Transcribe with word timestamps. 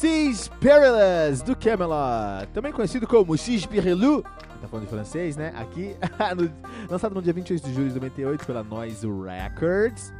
Cis 0.00 0.48
Perilous 0.58 1.42
do 1.42 1.54
Camelot, 1.54 2.50
também 2.54 2.72
conhecido 2.72 3.06
como 3.06 3.36
Cis 3.36 3.66
Perilou, 3.66 4.22
tá 4.22 4.66
falando 4.66 4.86
de 4.86 4.90
francês, 4.90 5.36
né? 5.36 5.52
Aqui, 5.54 5.94
no, 6.34 6.50
lançado 6.90 7.14
no 7.14 7.20
dia 7.20 7.34
28 7.34 7.62
de 7.62 7.74
julho 7.74 7.88
de 7.88 7.94
98 7.96 8.46
pela 8.46 8.64
Noise 8.64 9.06
Records. 9.06 10.10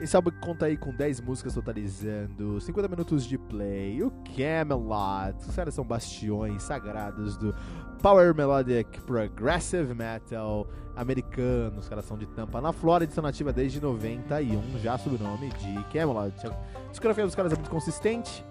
Esse 0.00 0.16
álbum 0.16 0.30
conta 0.40 0.64
aí 0.64 0.78
com 0.78 0.94
10 0.94 1.20
músicas 1.20 1.52
totalizando 1.52 2.58
50 2.58 2.88
minutos 2.88 3.26
de 3.26 3.36
play. 3.36 4.02
O 4.02 4.10
Camelot, 4.34 5.36
os 5.46 5.54
caras 5.54 5.74
são 5.74 5.84
bastiões 5.84 6.62
sagrados 6.62 7.36
do 7.36 7.54
Power 8.00 8.34
Melodic 8.34 8.98
Progressive 9.02 9.92
Metal 9.92 10.66
americano. 10.96 11.80
Os 11.80 11.88
caras 11.88 12.06
são 12.06 12.16
de 12.16 12.24
Tampa 12.28 12.62
na 12.62 12.72
Flórida 12.72 13.12
são 13.12 13.22
nativa 13.22 13.52
desde 13.52 13.78
91, 13.78 14.78
já 14.78 14.96
sob 14.96 15.16
o 15.16 15.18
nome 15.18 15.50
de 15.50 15.84
Camelot. 15.92 16.32
A 16.46 16.88
discografia 16.88 17.26
dos 17.26 17.34
caras 17.34 17.52
é 17.52 17.56
muito 17.56 17.68
consistente. 17.68 18.42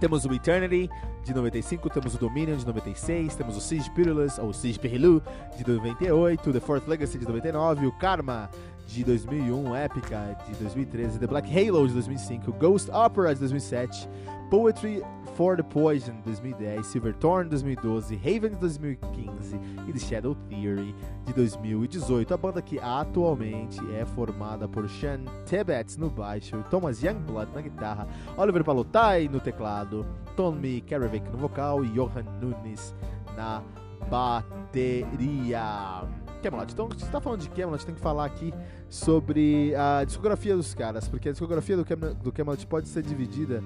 Temos 0.00 0.24
o 0.24 0.34
Eternity 0.34 0.90
de 1.24 1.32
95, 1.32 1.88
temos 1.88 2.14
o 2.14 2.18
Dominion 2.18 2.56
de 2.56 2.66
96, 2.66 3.34
temos 3.34 3.56
o 3.56 3.60
Siege 3.60 3.90
Perilous, 3.90 4.38
ou 4.38 4.52
Siege 4.52 4.78
Perilou 4.78 5.22
de 5.56 5.66
98, 5.66 6.52
The 6.52 6.60
Fourth 6.60 6.86
Legacy 6.86 7.18
de 7.18 7.26
99, 7.26 7.86
o 7.86 7.92
Karma 7.92 8.50
de 8.86 9.02
2001, 9.04 9.76
Epica 9.76 10.36
de 10.46 10.54
2013, 10.62 11.18
The 11.18 11.26
Black 11.26 11.48
Halo 11.48 11.86
de 11.86 11.94
2005, 11.94 12.52
Ghost 12.52 12.90
Opera 12.90 13.34
de 13.34 13.40
2007, 13.40 14.08
Poetry 14.50 15.02
for 15.36 15.56
the 15.56 15.62
Poison 15.62 16.14
de 16.16 16.22
2010, 16.22 16.86
Silverthorn 16.86 17.44
de 17.44 17.50
2012, 17.50 18.16
Haven 18.16 18.50
de 18.50 18.56
2015 18.56 19.56
e 19.88 19.92
The 19.92 19.98
Shadow 19.98 20.34
Theory 20.48 20.94
de 21.24 21.32
2018. 21.32 22.32
A 22.32 22.36
banda 22.36 22.62
que 22.62 22.78
atualmente 22.78 23.80
é 23.94 24.04
formada 24.04 24.68
por 24.68 24.88
Sean 24.88 25.24
Tibbets 25.46 25.96
no 25.96 26.10
baixo, 26.10 26.64
Thomas 26.70 27.02
Youngblood 27.02 27.52
na 27.54 27.62
guitarra, 27.62 28.06
Oliver 28.36 28.62
Palotai 28.62 29.28
no 29.28 29.40
teclado, 29.40 30.06
Tommy 30.36 30.80
Karavik 30.82 31.28
no 31.30 31.38
vocal 31.38 31.84
e 31.84 31.88
Johan 31.88 32.24
Nunes 32.40 32.94
na 33.36 33.62
bateria. 34.08 36.04
Camelot. 36.42 36.72
Então, 36.72 36.90
se 36.92 37.00
você 37.00 37.10
tá 37.10 37.20
falando 37.20 37.40
de 37.40 37.48
Camelot, 37.48 37.84
tem 37.86 37.94
que 37.94 38.00
falar 38.00 38.26
aqui 38.26 38.52
sobre 38.90 39.74
a 39.74 40.04
discografia 40.04 40.54
dos 40.54 40.74
caras, 40.74 41.08
porque 41.08 41.30
a 41.30 41.32
discografia 41.32 41.76
do, 41.76 41.84
Cam 41.84 41.96
do 42.22 42.30
Camelot 42.30 42.66
pode 42.66 42.86
ser 42.88 43.02
dividida 43.02 43.62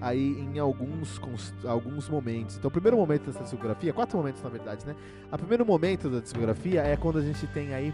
aí 0.00 0.38
em 0.38 0.58
alguns, 0.58 1.20
alguns 1.64 2.08
momentos. 2.08 2.56
Então, 2.56 2.68
o 2.68 2.72
primeiro 2.72 2.96
momento 2.96 3.26
dessa 3.26 3.42
discografia, 3.42 3.92
quatro 3.92 4.16
momentos 4.18 4.42
na 4.42 4.48
verdade, 4.48 4.86
né? 4.86 4.94
O 5.30 5.38
primeiro 5.38 5.64
momento 5.64 6.08
da 6.08 6.20
discografia 6.20 6.82
é 6.82 6.96
quando 6.96 7.18
a 7.18 7.22
gente 7.22 7.46
tem 7.48 7.74
aí 7.74 7.92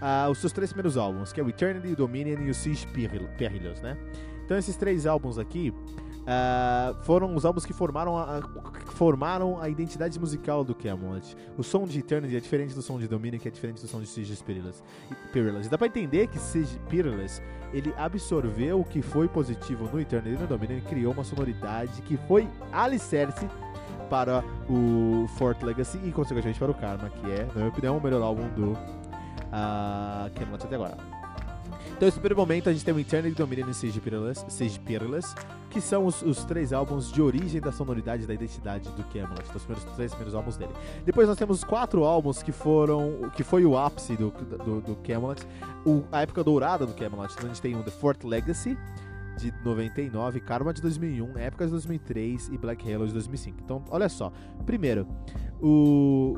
uh, 0.00 0.30
os 0.30 0.38
seus 0.38 0.52
três 0.52 0.72
primeiros 0.72 0.96
álbuns, 0.96 1.32
que 1.32 1.40
é 1.40 1.44
o 1.44 1.48
Eternity, 1.48 1.92
o 1.92 1.96
Dominion 1.96 2.40
e 2.40 2.50
o 2.50 2.54
Siege 2.54 2.86
Perilous, 3.38 3.80
né? 3.80 3.96
Então, 4.44 4.56
esses 4.56 4.76
três 4.76 5.06
álbuns 5.06 5.38
aqui 5.38 5.74
Uh, 6.28 6.94
foram 7.04 7.34
os 7.34 7.46
álbuns 7.46 7.64
que 7.64 7.72
formaram 7.72 8.18
a, 8.18 8.42
formaram 8.88 9.58
a 9.58 9.68
identidade 9.70 10.20
musical 10.20 10.62
do 10.62 10.74
Camelot. 10.74 11.34
O 11.56 11.62
som 11.62 11.86
de 11.86 12.00
Eternity 12.00 12.36
é 12.36 12.40
diferente 12.40 12.74
do 12.74 12.82
som 12.82 12.98
de 12.98 13.08
Dominion, 13.08 13.40
que 13.40 13.48
é 13.48 13.50
diferente 13.50 13.80
do 13.80 13.88
som 13.88 13.98
de 13.98 14.06
Siege. 14.06 14.36
Perilous. 15.32 15.66
E 15.66 15.70
dá 15.70 15.78
pra 15.78 15.86
entender 15.86 16.26
que 16.26 16.38
Siege 16.38 16.78
Perilous 16.90 17.40
ele 17.72 17.94
absorveu 17.96 18.80
o 18.80 18.84
que 18.84 19.00
foi 19.00 19.26
positivo 19.26 19.88
no 19.90 19.98
Eternity 19.98 20.36
e 20.36 20.38
no 20.38 20.46
Dominion 20.46 20.76
e 20.76 20.80
criou 20.82 21.14
uma 21.14 21.24
sonoridade 21.24 22.02
que 22.02 22.18
foi 22.28 22.46
alicerce 22.72 23.48
para 24.10 24.44
o 24.68 25.26
Fort 25.38 25.62
Legacy 25.62 25.98
e, 26.04 26.12
consequentemente, 26.12 26.58
para 26.58 26.70
o 26.70 26.74
Karma, 26.74 27.08
que 27.08 27.30
é, 27.30 27.46
na 27.46 27.54
minha 27.54 27.68
opinião, 27.68 27.96
o 27.96 28.02
melhor 28.02 28.22
álbum 28.22 28.46
do 28.50 28.72
uh, 28.72 30.30
Camelot 30.34 30.64
até 30.64 30.74
agora. 30.74 31.17
Então, 31.96 32.06
nesse 32.06 32.18
primeiro 32.18 32.36
momento, 32.36 32.68
a 32.68 32.72
gente 32.72 32.84
tem 32.84 32.94
o 32.94 32.98
Eternity, 32.98 33.36
Dominion 33.36 33.68
e 33.68 33.74
Siege 33.74 34.00
Perilous, 34.00 34.44
Siege 34.48 34.78
Perilous 34.80 35.34
que 35.70 35.80
são 35.80 36.06
os, 36.06 36.22
os, 36.22 36.44
três 36.44 36.72
álbuns 36.72 37.12
de 37.12 37.20
origem 37.20 37.60
da 37.60 37.70
sonoridade 37.70 38.26
da 38.26 38.34
identidade 38.34 38.88
do 38.90 39.04
Camelot, 39.04 39.44
os 39.54 39.62
primeiros, 39.64 39.84
três 39.94 40.10
primeiros 40.12 40.34
álbuns 40.34 40.56
dele. 40.56 40.72
Depois 41.04 41.28
nós 41.28 41.36
temos 41.36 41.62
quatro 41.62 42.04
álbuns 42.04 42.42
que 42.42 42.52
foram, 42.52 43.30
que 43.36 43.44
foi 43.44 43.64
o 43.64 43.76
ápice 43.76 44.16
do, 44.16 44.30
do, 44.30 44.80
do 44.80 44.96
Camelot, 44.96 45.42
o, 45.84 46.04
a 46.10 46.22
época 46.22 46.42
dourada 46.42 46.86
do 46.86 46.94
Camelot. 46.94 47.32
Então 47.34 47.44
a 47.44 47.48
gente 47.48 47.60
tem 47.60 47.76
o 47.76 47.82
The 47.82 47.90
Fourth 47.90 48.24
Legacy, 48.24 48.76
de 49.36 49.54
99, 49.64 50.40
Karma 50.40 50.72
de 50.72 50.82
2001, 50.82 51.38
Épocas 51.38 51.66
de 51.68 51.72
2003 51.72 52.48
e 52.48 52.58
Black 52.58 52.92
Halo 52.92 53.06
de 53.06 53.12
2005. 53.12 53.58
Então, 53.62 53.84
olha 53.88 54.08
só. 54.08 54.32
Primeiro, 54.66 55.06
o 55.60 56.36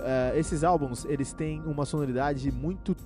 Uh, 0.00 0.38
esses 0.38 0.64
álbuns, 0.64 1.04
eles 1.04 1.32
têm 1.32 1.60
uma 1.62 1.84
sonoridade 1.84 2.50
muito 2.50 2.96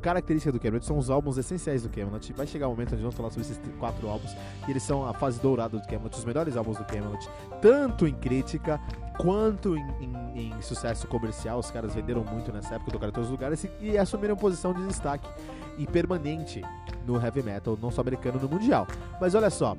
característica 0.00 0.50
do 0.50 0.58
Camelot, 0.58 0.84
são 0.84 0.98
os 0.98 1.10
álbuns 1.10 1.36
essenciais 1.38 1.82
do 1.82 1.88
Camelot. 1.88 2.32
Vai 2.32 2.46
chegar 2.46 2.66
o 2.66 2.70
um 2.70 2.72
momento 2.72 2.92
onde 2.92 3.02
vamos 3.02 3.14
falar 3.14 3.30
sobre 3.30 3.42
esses 3.42 3.60
quatro 3.78 4.08
álbuns, 4.08 4.34
e 4.66 4.70
eles 4.70 4.82
são 4.82 5.06
a 5.06 5.12
fase 5.12 5.40
dourada 5.40 5.78
do 5.78 5.86
Camelot, 5.86 6.16
os 6.16 6.24
melhores 6.24 6.56
álbuns 6.56 6.78
do 6.78 6.84
Camelot, 6.84 7.28
tanto 7.60 8.06
em 8.06 8.14
crítica 8.14 8.80
quanto 9.18 9.76
em, 9.76 9.84
em, 10.34 10.52
em 10.52 10.62
sucesso 10.62 11.06
comercial. 11.06 11.58
Os 11.58 11.70
caras 11.70 11.94
venderam 11.94 12.24
muito 12.24 12.50
nessa 12.52 12.74
época, 12.74 12.90
tocaram 12.90 13.10
em 13.10 13.14
todos 13.14 13.28
os 13.28 13.32
lugares 13.32 13.64
e, 13.64 13.70
e 13.80 13.98
assumiram 13.98 14.36
posição 14.36 14.72
de 14.72 14.86
destaque 14.86 15.28
e 15.78 15.86
permanente 15.86 16.62
no 17.06 17.20
heavy 17.22 17.42
metal, 17.42 17.78
não 17.80 17.90
só 17.90 18.00
americano, 18.00 18.38
no 18.40 18.48
mundial. 18.48 18.86
Mas 19.20 19.34
olha 19.34 19.50
só, 19.50 19.76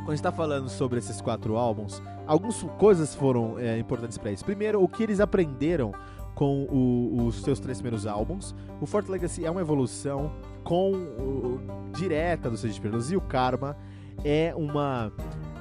quando 0.00 0.10
a 0.10 0.14
gente 0.16 0.22
tá 0.22 0.32
falando 0.32 0.68
sobre 0.68 0.98
esses 0.98 1.20
quatro 1.20 1.56
álbuns, 1.56 2.02
algumas 2.26 2.62
coisas 2.78 3.14
foram 3.14 3.58
é, 3.58 3.78
importantes 3.78 4.18
para 4.18 4.30
eles. 4.30 4.42
Primeiro, 4.42 4.82
o 4.82 4.88
que 4.88 5.02
eles 5.02 5.20
aprenderam 5.20 5.92
com 6.34 6.64
o, 6.64 7.26
os 7.26 7.42
seus 7.42 7.60
três 7.60 7.78
primeiros 7.82 8.06
álbuns. 8.06 8.54
O 8.80 8.86
Fort 8.86 9.08
Legacy 9.08 9.44
é 9.44 9.50
uma 9.50 9.60
evolução 9.60 10.32
com 10.64 10.92
o, 10.92 11.60
direta 11.92 12.48
do 12.48 12.56
Sage 12.56 12.80
Perilous 12.80 13.10
e 13.10 13.16
o 13.16 13.20
Karma 13.20 13.76
é 14.24 14.54
uma 14.56 15.12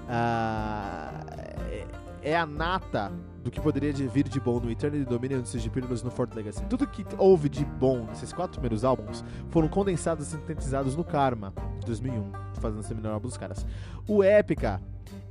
uh, 0.07 1.29
é 2.21 2.37
a 2.37 2.45
nata 2.45 3.11
do 3.43 3.51
que 3.51 3.59
poderia 3.59 3.91
vir 3.91 4.27
de 4.27 4.39
bom 4.39 4.59
no 4.59 4.69
Eternity 4.69 5.05
Dominion, 5.05 5.39
no 5.39 5.45
Siege 5.45 5.69
Perilous 5.69 6.03
no 6.03 6.11
Fort 6.11 6.33
Legacy. 6.33 6.65
Tudo 6.65 6.87
que 6.87 7.05
houve 7.17 7.49
de 7.49 7.65
bom 7.65 8.05
nesses 8.05 8.33
quatro 8.33 8.59
primeiros 8.59 8.83
álbuns 8.83 9.23
foram 9.49 9.67
condensados 9.67 10.27
e 10.27 10.31
sintetizados 10.31 10.95
no 10.95 11.03
Karma, 11.03 11.53
de 11.79 11.85
2001, 11.85 12.31
fazendo 12.59 12.81
esse 12.81 12.93
melhor 12.93 13.13
álbum 13.13 13.27
dos 13.27 13.37
caras. 13.37 13.65
O 14.07 14.23
Epica 14.23 14.81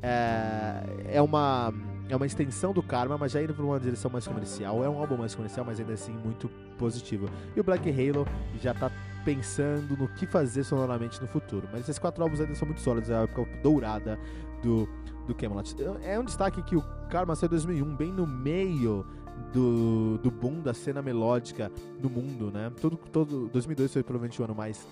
é, 0.02 1.16
é 1.16 1.22
uma 1.22 1.72
é 2.08 2.16
uma 2.16 2.24
extensão 2.24 2.72
do 2.72 2.82
Karma, 2.82 3.18
mas 3.18 3.32
já 3.32 3.42
indo 3.42 3.52
para 3.52 3.64
uma 3.64 3.78
direção 3.78 4.10
mais 4.10 4.26
comercial. 4.26 4.82
É 4.82 4.88
um 4.88 4.98
álbum 4.98 5.18
mais 5.18 5.34
comercial, 5.34 5.66
mas 5.66 5.78
ainda 5.78 5.92
assim 5.92 6.12
muito 6.12 6.48
positivo. 6.78 7.28
E 7.54 7.60
o 7.60 7.64
Black 7.64 7.90
Halo 7.90 8.26
já 8.62 8.72
tá 8.72 8.90
pensando 9.28 9.94
no 9.94 10.08
que 10.08 10.26
fazer 10.26 10.64
sonoramente 10.64 11.20
no 11.20 11.28
futuro. 11.28 11.68
Mas 11.70 11.82
esses 11.82 11.98
quatro 11.98 12.22
álbuns 12.22 12.40
ainda 12.40 12.54
são 12.54 12.64
muito 12.64 12.80
sólidos, 12.80 13.10
é 13.10 13.14
a 13.14 13.22
época 13.24 13.46
dourada 13.62 14.18
do, 14.62 14.88
do 15.26 15.34
Camelot. 15.34 15.76
É 16.02 16.18
um 16.18 16.24
destaque 16.24 16.62
que 16.62 16.74
o 16.74 16.82
Karma 17.10 17.36
saiu 17.36 17.48
em 17.48 17.50
2001, 17.50 17.94
bem 17.94 18.10
no 18.10 18.26
meio 18.26 19.04
do, 19.52 20.16
do 20.16 20.30
boom 20.30 20.62
da 20.62 20.72
cena 20.72 21.02
melódica 21.02 21.70
no 22.02 22.08
mundo, 22.08 22.50
né? 22.50 22.72
Todo, 22.80 22.96
todo 22.96 23.48
2002 23.48 23.92
foi 23.92 24.02
provavelmente 24.02 24.40
o 24.40 24.44
ano 24.46 24.54
mais 24.54 24.88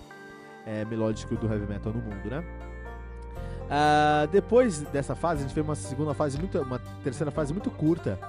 é, 0.67 0.85
melódico 0.85 1.35
do 1.35 1.51
heavy 1.51 1.65
metal 1.65 1.91
no 1.91 1.99
mundo, 1.99 2.29
né? 2.29 2.43
Uh, 3.67 4.27
depois 4.31 4.81
dessa 4.81 5.15
fase, 5.15 5.39
a 5.39 5.47
gente 5.47 5.55
teve 5.55 5.67
uma 5.67 5.75
segunda 5.75 6.13
fase 6.13 6.37
muito, 6.37 6.61
uma 6.61 6.79
terceira 7.03 7.31
fase 7.31 7.53
muito 7.53 7.71
curta, 7.71 8.19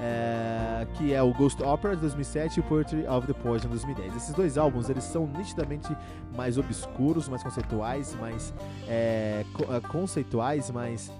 é, 0.00 0.86
que 0.94 1.12
é 1.12 1.22
o 1.22 1.32
Ghost 1.34 1.62
Opera 1.62 1.94
de 1.94 2.00
2007 2.00 2.60
e 2.60 2.62
Poetry 2.62 3.06
of 3.06 3.26
the 3.26 3.34
Poison 3.34 3.68
de 3.68 3.74
2010. 3.74 4.16
Esses 4.16 4.34
dois 4.34 4.56
álbuns 4.56 4.88
eles 4.88 5.04
são 5.04 5.26
nitidamente 5.26 5.94
mais 6.34 6.56
obscuros, 6.56 7.28
mais 7.28 7.42
conceituais, 7.42 8.16
mais 8.18 8.54
é, 8.88 9.44
co 9.52 9.64
uh, 9.64 9.80
conceituais, 9.88 10.70
mais 10.70 11.12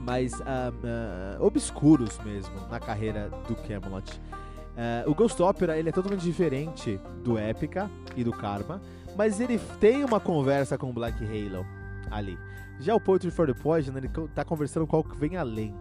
mais 0.00 0.32
obscuros 1.38 2.18
mesmo 2.24 2.54
na 2.70 2.80
carreira 2.80 3.28
do 3.46 3.54
Camelot. 3.54 4.18
o 5.06 5.14
Ghost 5.14 5.40
Opera 5.42 5.78
ele 5.78 5.90
é 5.90 5.92
totalmente 5.92 6.22
diferente 6.22 6.98
do 7.22 7.38
Epica 7.38 7.90
e 8.16 8.24
do 8.24 8.32
Karma, 8.32 8.80
mas 9.14 9.38
ele 9.38 9.60
tem 9.78 10.04
uma 10.04 10.18
conversa 10.18 10.78
com 10.78 10.88
o 10.88 10.92
Black 10.92 11.22
Halo 11.22 11.66
ali. 12.10 12.38
Já 12.80 12.94
o 12.94 13.00
Poetry 13.00 13.30
for 13.30 13.46
the 13.46 13.52
Poison 13.52 13.92
ele 13.96 14.08
tá 14.34 14.44
conversando 14.44 14.86
com 14.86 14.96
algo 14.96 15.10
que 15.10 15.18
vem 15.18 15.36
além 15.36 15.74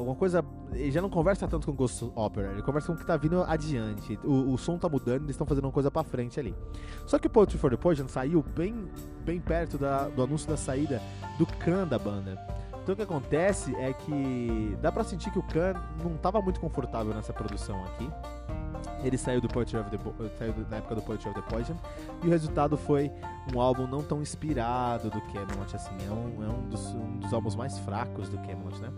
alguma 0.00 0.16
coisa. 0.16 0.44
Ele 0.72 0.90
já 0.90 1.00
não 1.00 1.10
conversa 1.10 1.46
tanto 1.48 1.66
com 1.66 1.72
Ghost 1.72 2.10
Opera, 2.14 2.52
ele 2.52 2.62
conversa 2.62 2.88
com 2.88 2.94
o 2.94 2.96
que 2.96 3.04
tá 3.04 3.16
vindo 3.16 3.42
adiante. 3.42 4.18
O, 4.24 4.52
o 4.52 4.58
som 4.58 4.78
tá 4.78 4.88
mudando, 4.88 5.22
eles 5.22 5.30
estão 5.30 5.46
fazendo 5.46 5.64
uma 5.64 5.72
coisa 5.72 5.90
pra 5.90 6.02
frente 6.02 6.38
ali. 6.38 6.54
Só 7.06 7.18
que 7.18 7.26
o 7.26 7.30
Poetry 7.30 7.58
for 7.58 7.70
the 7.70 7.76
Poison 7.76 8.08
saiu 8.08 8.44
bem, 8.54 8.88
bem 9.24 9.40
perto 9.40 9.78
da, 9.78 10.08
do 10.08 10.22
anúncio 10.22 10.48
da 10.48 10.56
saída 10.56 11.00
do 11.38 11.46
Khan 11.46 11.86
da 11.86 11.98
banda. 11.98 12.38
Então 12.82 12.94
o 12.94 12.96
que 12.96 13.02
acontece 13.02 13.74
é 13.76 13.92
que 13.92 14.76
dá 14.80 14.90
pra 14.90 15.04
sentir 15.04 15.30
que 15.30 15.38
o 15.38 15.42
Khan 15.42 15.74
não 16.02 16.16
tava 16.16 16.40
muito 16.40 16.60
confortável 16.60 17.14
nessa 17.14 17.32
produção 17.32 17.82
aqui. 17.84 18.10
Ele 19.02 19.16
saiu 19.16 19.40
do 19.40 19.48
Poetry 19.48 19.78
of 19.78 19.90
the 19.90 19.98
saiu 20.38 20.54
na 20.70 20.78
época 20.78 20.94
do 20.94 21.02
Poetry 21.02 21.30
of 21.30 21.40
the 21.40 21.48
Poison 21.48 21.76
e 22.22 22.26
o 22.26 22.30
resultado 22.30 22.76
foi 22.76 23.10
um 23.54 23.60
álbum 23.60 23.86
não 23.86 24.02
tão 24.02 24.20
inspirado 24.20 25.10
do 25.10 25.20
Camelot 25.22 25.74
assim, 25.74 25.94
é 26.06 26.10
um, 26.10 26.44
é 26.44 26.48
um, 26.48 26.68
dos, 26.68 26.86
um 26.94 27.18
dos 27.18 27.32
álbuns 27.32 27.54
mais 27.54 27.78
fracos 27.78 28.28
do 28.28 28.38
Camelot, 28.38 28.78
né? 28.80 28.90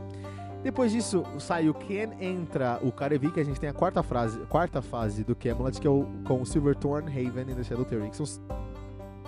Depois 0.63 0.93
disso, 0.93 1.25
sai 1.39 1.69
o 1.69 1.75
Ken, 1.75 2.11
entra 2.21 2.79
o 2.83 2.93
Karevi, 2.93 3.33
que 3.33 3.41
a 3.41 3.45
gente 3.45 3.59
tem 3.59 3.69
a 3.69 3.73
quarta, 3.73 4.03
frase, 4.03 4.39
quarta 4.47 4.81
fase 4.81 5.25
do 5.25 5.35
Camelot, 5.35 5.81
que 5.81 5.87
é 5.87 5.91
o, 5.91 6.07
com 6.25 6.41
o 6.41 6.47
Silverthorn, 6.47 7.09
Haven 7.09 7.51
e 7.51 7.55
The 7.55 7.65
Shadow 7.65 7.85
Theory, 7.85 8.11
que 8.11 8.17
são 8.17 8.25
os 8.25 8.41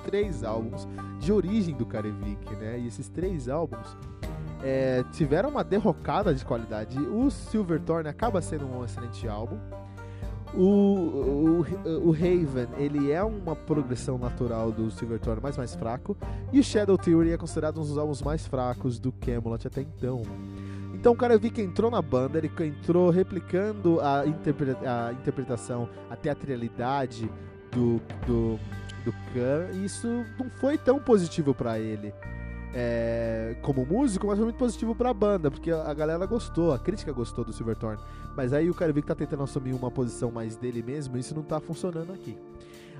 três 0.04 0.44
álbuns 0.44 0.86
de 1.18 1.32
origem 1.32 1.74
do 1.74 1.84
Karevik, 1.84 2.54
né? 2.54 2.78
E 2.78 2.86
esses 2.86 3.08
três 3.08 3.48
álbuns 3.48 3.96
é, 4.62 5.04
tiveram 5.12 5.48
uma 5.48 5.64
derrocada 5.64 6.32
de 6.32 6.44
qualidade. 6.44 6.98
O 6.98 7.30
Silverthorn 7.30 8.08
acaba 8.08 8.40
sendo 8.40 8.66
um 8.66 8.84
excelente 8.84 9.26
álbum. 9.26 9.58
O, 10.54 11.64
o, 11.66 12.10
o 12.10 12.16
ele 12.78 13.10
é 13.10 13.24
uma 13.24 13.56
progressão 13.56 14.16
natural 14.16 14.70
do 14.70 14.88
Silverthorn, 14.88 15.40
mas 15.42 15.56
mais 15.56 15.74
fraco. 15.74 16.16
E 16.52 16.60
o 16.60 16.62
Shadow 16.62 16.96
Theory 16.96 17.32
é 17.32 17.36
considerado 17.36 17.78
um 17.78 17.82
dos 17.82 17.98
álbuns 17.98 18.22
mais 18.22 18.46
fracos 18.46 19.00
do 19.00 19.10
Camelot 19.10 19.66
até 19.66 19.80
então. 19.80 20.22
Então 20.94 21.12
o 21.12 21.16
cara 21.16 21.36
vi 21.36 21.50
que 21.50 21.60
entrou 21.60 21.90
na 21.90 22.00
banda, 22.00 22.38
ele 22.38 22.50
entrou 22.60 23.10
replicando 23.10 24.00
a, 24.00 24.20
a 24.20 25.12
interpretação, 25.12 25.88
a 26.08 26.16
teatralidade 26.16 27.30
do, 27.70 28.00
do, 28.26 28.58
do 29.04 29.12
Khan, 29.32 29.68
e 29.74 29.84
isso 29.84 30.08
não 30.38 30.48
foi 30.48 30.78
tão 30.78 30.98
positivo 30.98 31.54
para 31.54 31.78
ele. 31.78 32.14
É, 32.76 33.56
como 33.62 33.86
músico, 33.86 34.26
mas 34.26 34.36
foi 34.36 34.46
muito 34.46 34.58
positivo 34.58 34.96
pra 34.96 35.14
banda, 35.14 35.48
porque 35.48 35.70
a 35.70 35.94
galera 35.94 36.26
gostou, 36.26 36.72
a 36.72 36.78
crítica 36.78 37.12
gostou 37.12 37.44
do 37.44 37.52
Silverthorn. 37.52 38.00
Mas 38.36 38.52
aí 38.52 38.68
o 38.68 38.74
cara 38.74 38.92
que 38.92 39.02
tá 39.02 39.14
tentando 39.14 39.44
assumir 39.44 39.72
uma 39.74 39.90
posição 39.90 40.30
mais 40.30 40.56
dele 40.56 40.82
mesmo, 40.82 41.16
e 41.16 41.20
isso 41.20 41.34
não 41.34 41.42
tá 41.42 41.60
funcionando 41.60 42.12
aqui. 42.12 42.36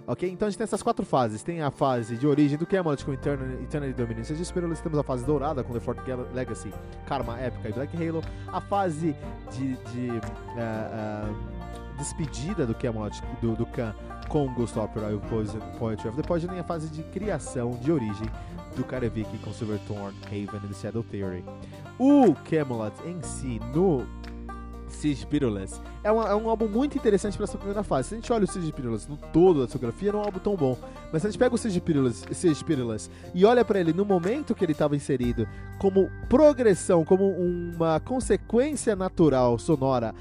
Ok? 0.06 0.31
Então 0.31 0.47
a 0.47 0.51
gente 0.51 0.59
tem 0.59 0.65
essas 0.65 0.83
quatro 0.83 1.05
fases. 1.05 1.43
Tem 1.43 1.62
a 1.62 1.71
fase 1.71 2.17
de 2.17 2.27
origem 2.27 2.59
do 2.59 2.67
Camelot 2.67 3.05
com 3.05 3.12
Eternity, 3.12 3.62
Eternity 3.62 3.95
Dominance 3.95 4.35
de 4.35 4.45
Spirulus. 4.45 4.81
Temos 4.81 4.99
a 4.99 5.03
fase 5.03 5.25
dourada 5.25 5.65
com 5.65 5.73
The 5.73 5.81
Fourth 5.81 6.01
Legacy, 6.35 6.73
Karma, 7.06 7.39
Épica 7.39 7.69
e 7.69 7.73
Black 7.73 7.97
Halo. 7.97 8.23
A 8.49 8.61
fase 8.61 9.17
de, 9.53 9.77
de 9.77 10.11
uh, 10.11 11.31
uh, 11.31 11.97
despedida 11.97 12.67
do 12.67 12.75
Camelot, 12.75 13.19
do, 13.41 13.55
do 13.55 13.67
Khan, 13.67 13.95
com 14.29 14.53
Ghost 14.55 14.79
Opera 14.79 15.11
e 15.11 15.15
o 15.15 15.21
Poetry 15.79 16.09
of 16.09 16.21
the 16.21 16.27
Poison. 16.27 16.53
E 16.55 16.59
a 16.59 16.65
fase 16.65 16.89
de 16.89 17.03
criação, 17.05 17.71
de 17.83 17.91
origem 17.91 18.29
do 18.77 18.85
Karevik 18.85 19.39
com 19.39 19.53
Silverthorn, 19.53 20.15
Haven 20.27 20.61
e 20.65 20.69
The 20.69 20.75
Shadow 20.75 21.03
Theory. 21.05 21.45
O 21.99 22.35
Camelot 22.49 22.95
em 23.07 23.23
si, 23.23 23.61
no 23.73 24.05
Siege 24.94 25.26
Pirulas. 25.26 25.81
É, 26.02 26.08
é 26.08 26.12
um 26.12 26.49
álbum 26.49 26.69
muito 26.69 26.96
interessante 26.96 27.37
para 27.37 27.44
essa 27.44 27.58
primeira 27.58 27.82
fase. 27.82 28.08
Se 28.08 28.14
a 28.14 28.19
gente 28.19 28.32
olha 28.32 28.44
o 28.44 28.46
Siege 28.46 28.73
Pirulas 28.73 29.06
no 29.06 29.17
todo 29.17 29.61
da 29.61 29.67
discografia, 29.67 30.12
não 30.12 30.20
é 30.20 30.23
um 30.23 30.26
álbum 30.26 30.38
tão 30.38 30.56
bom. 30.56 30.79
Mas 31.12 31.23
se 31.23 31.29
a 31.29 31.31
gente 31.31 31.38
pega 31.38 31.55
o 31.55 31.58
Siege 31.58 31.81
Pirulas 32.64 33.11
e 33.35 33.44
olha 33.44 33.64
para 33.64 33.81
ele 33.81 33.93
no 33.93 34.05
momento 34.05 34.55
que 34.55 34.64
ele 34.64 34.73
estava 34.73 34.96
inserido, 34.96 35.46
como 35.79 36.11
progressão, 36.29 37.05
como 37.05 37.29
uma 37.29 38.00
consequência 38.00 38.96
natural 38.96 39.58
sonora 39.58 40.14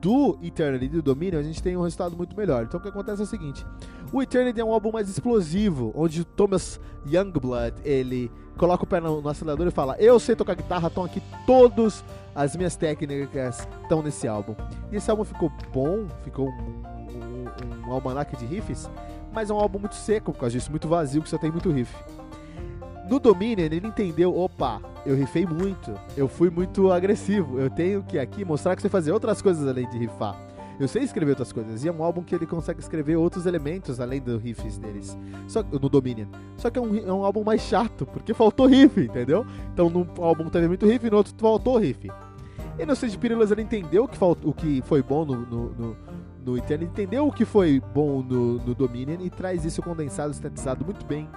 do 0.00 0.38
Eternity 0.42 0.88
do 0.88 1.02
Dominion, 1.02 1.38
a 1.38 1.42
gente 1.42 1.62
tem 1.62 1.76
um 1.76 1.82
resultado 1.82 2.16
muito 2.16 2.36
melhor. 2.36 2.64
Então 2.64 2.80
o 2.80 2.82
que 2.82 2.88
acontece 2.88 3.20
é 3.20 3.24
o 3.24 3.26
seguinte: 3.26 3.66
o 4.12 4.22
Eternity 4.22 4.60
é 4.60 4.64
um 4.64 4.72
álbum 4.72 4.90
mais 4.90 5.08
explosivo, 5.08 5.92
onde 5.94 6.22
o 6.22 6.24
Thomas 6.24 6.80
Youngblood 7.06 7.76
ele 7.84 8.30
coloca 8.56 8.84
o 8.84 8.86
pé 8.86 9.00
no, 9.00 9.20
no 9.20 9.28
acelerador 9.28 9.66
e 9.66 9.70
fala: 9.70 9.96
Eu 9.98 10.18
sei 10.18 10.34
tocar 10.34 10.54
guitarra, 10.54 10.88
estão 10.88 11.04
aqui 11.04 11.22
todas 11.46 12.04
as 12.34 12.56
minhas 12.56 12.76
técnicas 12.76 13.66
estão 13.82 14.02
nesse 14.02 14.26
álbum. 14.26 14.54
E 14.90 14.96
esse 14.96 15.10
álbum 15.10 15.24
ficou 15.24 15.50
bom, 15.72 16.06
ficou 16.22 16.48
um, 16.48 16.82
um, 17.14 17.88
um 17.88 17.92
almanac 17.92 18.36
de 18.36 18.46
riffs, 18.46 18.88
mas 19.32 19.50
é 19.50 19.54
um 19.54 19.58
álbum 19.58 19.78
muito 19.78 19.94
seco 19.94 20.32
por 20.32 20.40
causa 20.40 20.52
disso, 20.52 20.70
muito 20.70 20.88
vazio, 20.88 21.22
que 21.22 21.28
só 21.28 21.38
tem 21.38 21.50
muito 21.50 21.70
riff. 21.70 21.94
No 23.08 23.18
Dominion, 23.18 23.66
ele 23.66 23.86
entendeu, 23.86 24.36
opa, 24.36 24.80
eu 25.04 25.16
rifei 25.16 25.46
muito, 25.46 25.94
eu 26.16 26.28
fui 26.28 26.50
muito 26.50 26.90
agressivo, 26.92 27.58
eu 27.58 27.70
tenho 27.70 28.02
que 28.02 28.18
aqui 28.18 28.44
mostrar 28.44 28.76
que 28.76 28.82
você 28.82 28.88
fazer 28.88 29.12
outras 29.12 29.40
coisas 29.40 29.66
além 29.66 29.88
de 29.88 29.98
rifar. 29.98 30.36
Eu 30.78 30.88
sei 30.88 31.02
escrever 31.02 31.32
outras 31.32 31.52
coisas, 31.52 31.84
e 31.84 31.88
é 31.88 31.92
um 31.92 32.02
álbum 32.02 32.22
que 32.22 32.34
ele 32.34 32.46
consegue 32.46 32.80
escrever 32.80 33.16
outros 33.16 33.44
elementos 33.44 34.00
além 34.00 34.18
dos 34.20 34.40
riffs 34.42 34.78
deles, 34.78 35.16
só, 35.46 35.62
no 35.62 35.90
Dominion. 35.90 36.26
Só 36.56 36.70
que 36.70 36.78
é 36.78 36.82
um, 36.82 36.96
é 36.96 37.12
um 37.12 37.22
álbum 37.22 37.44
mais 37.44 37.60
chato, 37.60 38.06
porque 38.06 38.32
faltou 38.32 38.66
riff, 38.66 38.98
entendeu? 38.98 39.46
Então 39.74 39.90
num 39.90 40.06
álbum 40.18 40.48
teve 40.48 40.68
muito 40.68 40.86
riff, 40.86 41.10
no 41.10 41.18
outro 41.18 41.34
faltou 41.36 41.76
riff. 41.76 42.10
E 42.78 42.86
no 42.86 42.96
Sage 42.96 43.18
Pílulas 43.18 43.50
ele 43.50 43.60
entendeu 43.60 44.04
o 44.04 44.08
que, 44.08 44.16
faltou, 44.16 44.50
o 44.50 44.54
que 44.54 44.80
foi 44.86 45.02
bom 45.02 45.26
no, 45.26 45.36
no, 45.40 45.70
no, 45.70 45.96
no 46.46 46.56
entendeu 46.56 47.26
o 47.26 47.32
que 47.32 47.44
foi 47.44 47.82
bom 47.94 48.22
no, 48.22 48.54
no 48.54 48.74
Dominion 48.74 49.20
e 49.20 49.28
traz 49.28 49.66
isso 49.66 49.82
condensado, 49.82 50.32
sintetizado 50.32 50.82
muito 50.82 51.04
bem 51.04 51.28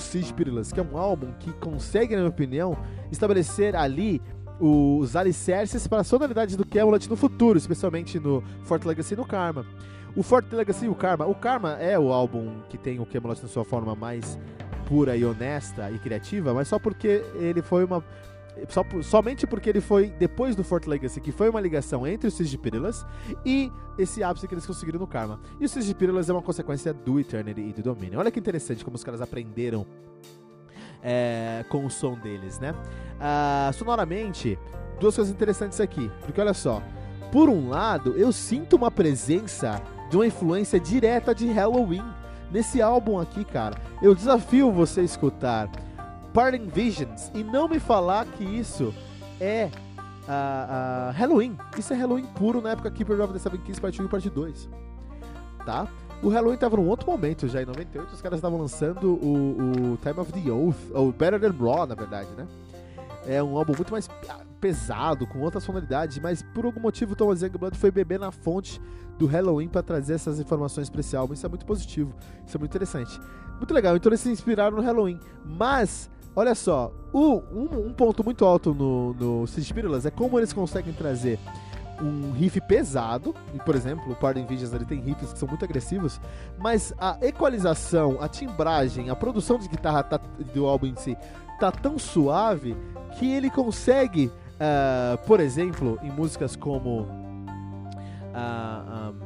Siege 0.00 0.32
Pílulas, 0.32 0.72
que 0.72 0.80
é 0.80 0.82
um 0.82 0.96
álbum 0.96 1.32
que 1.38 1.52
consegue, 1.52 2.14
na 2.14 2.22
minha 2.22 2.30
opinião, 2.30 2.76
estabelecer 3.10 3.76
ali 3.76 4.20
os 4.60 5.16
alicerces 5.16 5.86
para 5.86 6.00
a 6.00 6.04
sonoridade 6.04 6.56
do 6.56 6.66
Camelot 6.66 7.08
no 7.08 7.16
futuro, 7.16 7.58
especialmente 7.58 8.18
no 8.18 8.42
Fort 8.62 8.84
Legacy 8.84 9.14
e 9.14 9.16
no 9.16 9.26
Karma. 9.26 9.66
O 10.16 10.22
Fort 10.22 10.50
Legacy 10.52 10.86
e 10.86 10.88
o 10.88 10.94
Karma, 10.94 11.26
o 11.26 11.34
Karma 11.34 11.72
é 11.72 11.98
o 11.98 12.12
álbum 12.12 12.60
que 12.68 12.78
tem 12.78 13.00
o 13.00 13.06
Camelot 13.06 13.42
na 13.42 13.48
sua 13.48 13.64
forma 13.64 13.94
mais 13.94 14.38
pura 14.86 15.16
e 15.16 15.24
honesta 15.24 15.90
e 15.90 15.98
criativa, 15.98 16.54
mas 16.54 16.68
só 16.68 16.78
porque 16.78 17.24
ele 17.34 17.62
foi 17.62 17.84
uma 17.84 18.04
só, 18.68 18.84
somente 19.02 19.46
porque 19.46 19.68
ele 19.68 19.80
foi 19.80 20.10
depois 20.10 20.54
do 20.54 20.62
Fort 20.62 20.86
Legacy, 20.86 21.20
que 21.20 21.32
foi 21.32 21.48
uma 21.48 21.60
ligação 21.60 22.06
entre 22.06 22.28
o 22.28 22.30
Siege 22.30 22.56
Pílulas 22.56 23.04
e 23.44 23.70
esse 23.98 24.22
ápice 24.22 24.46
que 24.46 24.54
eles 24.54 24.66
conseguiram 24.66 24.98
no 24.98 25.06
Karma. 25.06 25.40
E 25.60 25.64
o 25.64 25.68
Siege 25.68 25.94
Pílulas 25.94 26.28
é 26.28 26.32
uma 26.32 26.42
consequência 26.42 26.92
do 26.92 27.18
Eternity 27.18 27.60
e 27.60 27.72
do 27.72 27.82
Dominion. 27.82 28.20
Olha 28.20 28.30
que 28.30 28.38
interessante 28.38 28.84
como 28.84 28.96
os 28.96 29.04
caras 29.04 29.20
aprenderam 29.20 29.86
é, 31.02 31.64
com 31.68 31.84
o 31.84 31.90
som 31.90 32.14
deles, 32.14 32.58
né? 32.58 32.74
Ah, 33.20 33.70
sonoramente, 33.74 34.58
duas 34.98 35.14
coisas 35.14 35.32
interessantes 35.32 35.80
aqui, 35.80 36.10
porque 36.24 36.40
olha 36.40 36.54
só, 36.54 36.82
por 37.30 37.48
um 37.48 37.68
lado, 37.68 38.12
eu 38.16 38.32
sinto 38.32 38.76
uma 38.76 38.90
presença 38.90 39.82
de 40.08 40.16
uma 40.16 40.26
influência 40.26 40.78
direta 40.78 41.34
de 41.34 41.46
Halloween 41.48 42.04
nesse 42.50 42.80
álbum 42.80 43.18
aqui, 43.18 43.44
cara. 43.44 43.76
Eu 44.00 44.14
desafio 44.14 44.70
você 44.70 45.00
a 45.00 45.04
escutar 45.04 45.68
Parting 46.34 46.66
Visions 46.66 47.30
e 47.32 47.44
não 47.44 47.68
me 47.68 47.78
falar 47.78 48.26
que 48.26 48.42
isso 48.42 48.92
é 49.40 49.70
uh, 50.24 51.10
uh, 51.10 51.12
Halloween. 51.12 51.56
Isso 51.78 51.94
é 51.94 51.96
Halloween 51.96 52.26
puro 52.26 52.60
na 52.60 52.70
época 52.70 52.90
Keeper 52.90 53.20
of 53.20 53.32
the 53.32 53.38
Seven 53.38 53.60
Keys 53.60 53.78
Part 53.78 54.02
1 54.02 54.04
e 54.04 54.08
Part 54.08 54.28
2. 54.28 54.68
Tá? 55.64 55.86
O 56.20 56.28
Halloween 56.28 56.56
tava 56.56 56.76
num 56.76 56.88
outro 56.88 57.08
momento 57.08 57.46
já, 57.46 57.62
em 57.62 57.66
98 57.66 58.12
os 58.12 58.20
caras 58.20 58.38
estavam 58.38 58.58
lançando 58.58 59.14
o, 59.14 59.92
o, 59.92 59.96
Time 59.98 60.18
of 60.18 60.32
the 60.32 60.50
Oath, 60.50 60.76
ou 60.92 61.12
Better 61.12 61.38
Than 61.38 61.52
Raw, 61.52 61.86
na 61.86 61.94
verdade, 61.94 62.28
né? 62.36 62.46
É 63.26 63.42
um 63.42 63.56
álbum 63.56 63.74
muito 63.74 63.92
mais 63.92 64.08
pesado, 64.60 65.26
com 65.26 65.40
outras 65.40 65.62
sonoridades, 65.62 66.18
mas 66.18 66.42
por 66.42 66.64
algum 66.64 66.80
motivo 66.80 67.14
Thomas 67.14 67.42
Youngblood 67.42 67.78
foi 67.78 67.90
beber 67.90 68.18
na 68.18 68.30
fonte 68.30 68.80
do 69.18 69.26
Halloween 69.26 69.68
para 69.68 69.82
trazer 69.82 70.14
essas 70.14 70.40
informações 70.40 70.90
para 70.90 71.00
esse 71.00 71.14
álbum. 71.14 71.34
Isso 71.34 71.46
é 71.46 71.48
muito 71.48 71.64
positivo, 71.64 72.14
isso 72.46 72.56
é 72.56 72.58
muito 72.58 72.70
interessante. 72.70 73.20
Muito 73.58 73.72
legal, 73.72 73.94
então 73.96 74.10
eles 74.10 74.20
se 74.20 74.30
inspiraram 74.30 74.76
no 74.76 74.82
Halloween. 74.82 75.20
Mas, 75.44 76.10
olha 76.34 76.54
só, 76.54 76.92
o, 77.12 77.42
um, 77.52 77.88
um 77.88 77.92
ponto 77.92 78.24
muito 78.24 78.44
alto 78.44 78.74
no, 78.74 79.14
no 79.14 79.46
Spirilas 79.46 80.06
é 80.06 80.10
como 80.10 80.38
eles 80.38 80.52
conseguem 80.52 80.92
trazer 80.92 81.38
um 82.02 82.32
riff 82.32 82.60
pesado, 82.62 83.34
por 83.64 83.74
exemplo, 83.74 84.12
o 84.12 84.16
Pardon 84.16 84.46
Visions 84.46 84.72
ele 84.72 84.84
tem 84.84 85.00
riffs 85.00 85.32
que 85.32 85.38
são 85.38 85.48
muito 85.48 85.64
agressivos, 85.64 86.20
mas 86.58 86.92
a 86.98 87.16
equalização, 87.22 88.18
a 88.20 88.28
timbragem, 88.28 89.10
a 89.10 89.16
produção 89.16 89.58
de 89.58 89.68
guitarra 89.68 90.02
tá, 90.02 90.20
do 90.52 90.66
álbum 90.66 90.86
em 90.86 90.96
si 90.96 91.16
tá 91.58 91.70
tão 91.70 91.98
suave 91.98 92.76
que 93.18 93.32
ele 93.32 93.48
consegue, 93.48 94.26
uh, 94.26 95.26
por 95.26 95.40
exemplo, 95.40 95.98
em 96.02 96.10
músicas 96.10 96.56
como 96.56 97.02
uh, 97.02 97.06
um, 98.34 99.23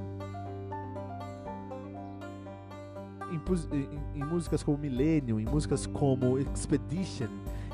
em, 3.31 3.41
em, 3.77 4.21
em, 4.21 4.25
músicas 4.25 4.63
como 4.63 4.79
Millennium, 4.79 5.41
em 5.41 5.45
músicas 5.45 5.87
como 5.87 6.39
Expedition, 6.39 7.29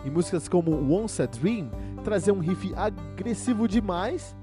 em 0.05 0.11
músicas 0.11 0.49
como 0.49 0.73
Once 0.93 1.21
a 1.23 1.27
Dream, 1.27 1.71
trazer 2.03 2.33
um 2.33 2.39
riff 2.39 2.73
agressivo 2.77 3.67
demais 3.67 4.35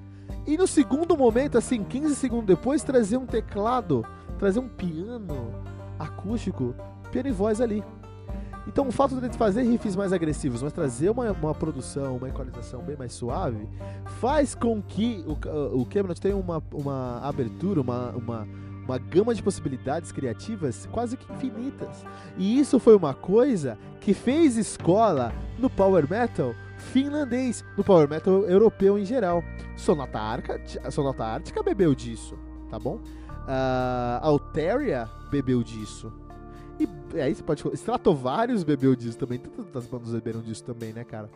e 0.45 0.57
no 0.57 0.65
segundo 0.65 1.15
momento, 1.15 1.57
assim, 1.57 1.83
15 1.83 2.15
segundos 2.15 2.47
depois, 2.47 2.83
trazer 2.83 3.17
um 3.17 3.25
teclado, 3.25 4.05
trazer 4.39 4.59
um 4.59 4.67
piano 4.67 5.53
acústico, 5.99 6.73
piano 7.11 7.29
e 7.29 7.31
voz 7.31 7.61
ali. 7.61 7.83
Então 8.67 8.87
o 8.87 8.91
fato 8.91 9.19
de 9.19 9.37
fazer 9.37 9.63
riffs 9.63 9.95
mais 9.95 10.13
agressivos, 10.13 10.61
mas 10.61 10.71
trazer 10.71 11.09
uma, 11.09 11.31
uma 11.31 11.53
produção, 11.53 12.17
uma 12.17 12.29
equalização 12.29 12.81
bem 12.81 12.95
mais 12.95 13.13
suave, 13.13 13.67
faz 14.19 14.55
com 14.55 14.81
que 14.81 15.23
o, 15.27 15.81
o 15.81 15.85
Cameron 15.85 16.13
tenha 16.13 16.35
uma, 16.35 16.61
uma 16.71 17.19
abertura, 17.21 17.81
uma, 17.81 18.09
uma, 18.11 18.47
uma 18.91 18.97
gama 18.97 19.33
de 19.33 19.41
possibilidades 19.41 20.11
criativas 20.11 20.87
quase 20.91 21.15
que 21.15 21.31
infinitas. 21.31 22.05
E 22.37 22.59
isso 22.59 22.77
foi 22.77 22.95
uma 22.95 23.13
coisa 23.13 23.77
que 24.01 24.13
fez 24.13 24.57
escola 24.57 25.33
no 25.57 25.69
Power 25.69 26.09
Metal 26.09 26.53
finlandês, 26.77 27.63
no 27.77 27.83
Power 27.83 28.09
Metal 28.09 28.43
europeu 28.43 28.97
em 28.97 29.05
geral. 29.05 29.43
Sonata, 29.77 30.19
Arca, 30.19 30.61
Sonata 30.91 31.23
Ártica 31.23 31.63
bebeu 31.63 31.95
disso, 31.95 32.37
tá 32.69 32.77
bom? 32.77 32.95
Uh, 32.95 34.19
Alteria 34.21 35.09
bebeu 35.31 35.63
disso. 35.63 36.11
E 36.79 37.21
aí 37.21 37.33
você 37.33 37.43
pode. 37.43 37.63
Stratovarius 37.73 38.63
bebeu 38.63 38.95
disso 38.95 39.17
também. 39.17 39.37
Tantas 39.37 39.85
bandas 39.85 40.11
beberam 40.11 40.41
disso 40.41 40.63
também, 40.63 40.91
né, 40.91 41.03
cara? 41.03 41.29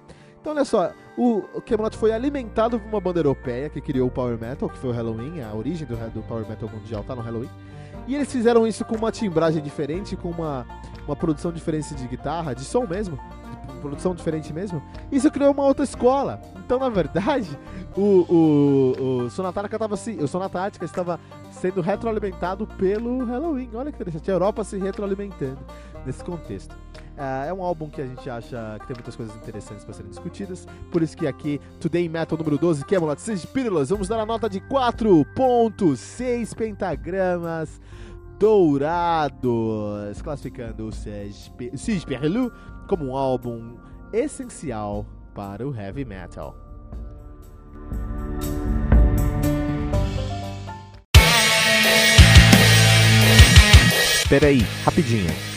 Então, 0.46 0.54
olha 0.54 0.64
só, 0.64 0.92
o, 1.18 1.42
Camelot 1.66 1.98
foi 1.98 2.14
alimentado 2.14 2.80
por 2.80 2.88
uma 2.88 3.02
banda 3.02 3.18
europeia 3.18 3.68
que 3.68 3.82
criou 3.82 4.10
o 4.10 4.12
Power 4.12 4.38
Metal, 4.40 4.70
que 4.70 4.78
foi 4.78 4.92
o 4.92 4.94
Halloween, 4.94 5.42
a 5.42 5.52
origem 5.52 5.88
do, 5.88 5.96
do 6.12 6.22
Power 6.22 6.48
Metal 6.48 6.70
mundial 6.70 7.04
tá 7.04 7.16
no 7.16 7.22
Halloween. 7.24 7.50
E 8.06 8.14
eles 8.14 8.32
fizeram 8.32 8.68
isso 8.68 8.86
com 8.86 8.96
uma 8.96 9.12
timbragem 9.12 9.60
diferente, 9.60 10.16
com 10.16 10.30
uma, 10.30 10.64
uma 11.08 11.16
produção 11.16 11.52
diferente 11.52 11.96
de 11.96 12.08
guitarra, 12.08 12.54
de 12.54 12.64
som 12.64 12.86
mesmo, 12.86 13.18
de 13.74 13.80
produção 13.82 14.14
diferente 14.14 14.54
mesmo. 14.54 14.84
Isso 15.12 15.32
criou 15.32 15.52
uma 15.52 15.64
outra 15.64 15.84
escola. 15.84 16.40
Então, 16.58 16.78
na 16.78 16.90
verdade, 16.90 17.50
o, 17.98 18.04
o, 18.30 19.24
o 19.24 19.26
estava 19.26 19.96
assim, 19.96 20.22
o 20.22 20.28
Sonatática 20.28 20.86
estava 20.86 21.20
sendo 21.50 21.82
retroalimentado 21.82 22.68
pelo 22.68 23.26
Halloween. 23.26 23.72
Olha 23.74 23.92
que 23.92 23.96
interessante, 23.96 24.30
a 24.30 24.36
Europa 24.36 24.64
se 24.64 24.78
retroalimentando 24.78 25.58
nesse 26.06 26.24
contexto. 26.24 26.78
Uh, 27.16 27.48
é 27.48 27.54
um 27.54 27.64
álbum 27.64 27.90
que 27.90 28.02
a 28.02 28.06
gente 28.06 28.30
acha 28.30 28.78
que 28.82 28.88
tem 28.88 28.96
muitas 28.96 29.16
coisas 29.16 29.34
interessantes 29.38 29.86
para 29.86 29.94
serem 29.94 30.10
discutidas. 30.10 30.68
Por 30.92 31.02
isso 31.02 31.16
que 31.16 31.26
aqui, 31.26 31.62
Today 31.80 32.10
Metal 32.10 32.38
número 32.38 32.58
12, 32.58 32.84
que 32.86 32.94
é 32.94 33.00
uma 33.00 33.18
6 33.18 33.46
pílulas, 33.46 33.90
vamos 33.90 34.10
dar 34.10 34.20
a 34.20 34.26
nota 34.26 34.50
de 34.50 34.60
4.6 34.60 36.54
pentagramas 36.56 37.80
dourados, 38.38 40.22
classificando 40.22 40.90
o 40.90 42.06
Perlu 42.06 42.52
como 42.88 43.06
um 43.06 43.16
álbum 43.16 43.78
essencial 44.12 45.06
para 45.34 45.66
o 45.66 45.74
heavy 45.74 46.04
metal. 46.04 46.54
Peraí, 54.30 54.60
rapidinho. 54.84 55.55